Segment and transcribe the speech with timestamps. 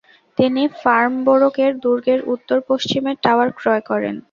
[0.37, 4.15] তিনি ফর্মবোরকের দুর্গের উত্তর পশ্চিমের টাওয়ার ক্রয় করেন।